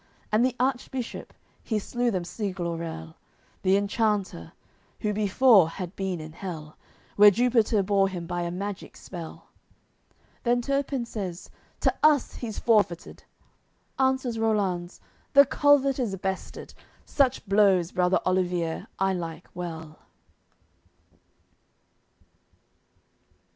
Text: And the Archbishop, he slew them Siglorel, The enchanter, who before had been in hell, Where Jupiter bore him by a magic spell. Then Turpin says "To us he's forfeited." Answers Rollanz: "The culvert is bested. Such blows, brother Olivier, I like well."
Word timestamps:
And 0.31 0.43
the 0.43 0.55
Archbishop, 0.59 1.31
he 1.61 1.77
slew 1.77 2.09
them 2.09 2.23
Siglorel, 2.23 3.13
The 3.61 3.77
enchanter, 3.77 4.53
who 5.01 5.13
before 5.13 5.69
had 5.69 5.95
been 5.95 6.19
in 6.19 6.31
hell, 6.31 6.75
Where 7.17 7.29
Jupiter 7.29 7.83
bore 7.83 8.09
him 8.09 8.25
by 8.25 8.41
a 8.41 8.49
magic 8.49 8.97
spell. 8.97 9.49
Then 10.41 10.59
Turpin 10.59 11.05
says 11.05 11.51
"To 11.81 11.93
us 12.01 12.33
he's 12.33 12.57
forfeited." 12.57 13.25
Answers 13.99 14.39
Rollanz: 14.39 15.01
"The 15.33 15.45
culvert 15.45 15.99
is 15.99 16.15
bested. 16.15 16.73
Such 17.05 17.45
blows, 17.47 17.91
brother 17.91 18.19
Olivier, 18.25 18.87
I 18.97 19.13
like 19.13 19.47
well." 19.53 19.99